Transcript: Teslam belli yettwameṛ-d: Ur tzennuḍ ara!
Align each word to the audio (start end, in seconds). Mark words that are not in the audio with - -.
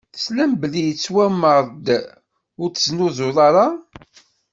Teslam 0.13 0.51
belli 0.61 0.81
yettwameṛ-d: 0.85 1.85
Ur 2.61 2.69
tzennuḍ 2.69 3.37
ara! 3.47 3.67